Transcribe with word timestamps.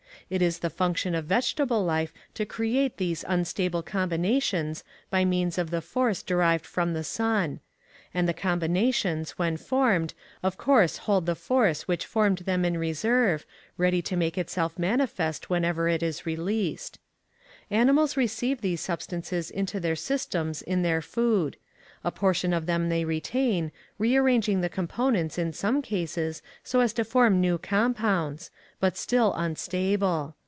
_It 0.33 0.41
is 0.41 0.59
the 0.59 0.69
function 0.69 1.13
of 1.13 1.25
vegetable 1.25 1.83
life 1.83 2.13
to 2.35 2.45
create 2.45 2.95
these 2.95 3.25
unstable 3.27 3.81
combinations 3.83 4.81
by 5.09 5.25
means 5.25 5.57
of 5.57 5.71
the 5.71 5.81
force 5.81 6.23
derived 6.23 6.65
from 6.65 6.93
the 6.93 7.03
sun; 7.03 7.59
and 8.13 8.29
the 8.29 8.33
combinations, 8.33 9.31
when 9.31 9.57
formed, 9.57 10.13
of 10.41 10.55
course 10.57 10.99
hold 10.99 11.25
the 11.25 11.35
force 11.35 11.85
which 11.85 12.05
formed 12.05 12.37
them 12.45 12.63
in 12.63 12.77
reserve, 12.77 13.45
ready 13.77 14.01
to 14.03 14.15
make 14.15 14.37
itself 14.37 14.79
manifest 14.79 15.49
whenever 15.49 15.89
it 15.89 16.01
is 16.01 16.25
released. 16.25 16.97
Animals 17.69 18.15
receive 18.15 18.61
these 18.61 18.79
substances 18.79 19.51
into 19.51 19.81
their 19.81 19.97
systems 19.97 20.61
in 20.61 20.81
their 20.81 21.01
food. 21.01 21.57
A 22.03 22.09
portion 22.11 22.51
of 22.51 22.65
them 22.65 22.89
they 22.89 23.05
retain, 23.05 23.71
re 23.99 24.15
arranging 24.15 24.61
the 24.61 24.69
components 24.69 25.37
in 25.37 25.53
some 25.53 25.83
cases 25.83 26.41
so 26.63 26.79
as 26.79 26.93
to 26.93 27.03
form 27.05 27.39
new 27.39 27.59
compounds, 27.59 28.49
but 28.79 28.97
still 28.97 29.35
unstable. 29.35 30.35